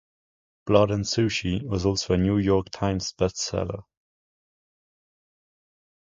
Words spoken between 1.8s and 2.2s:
also a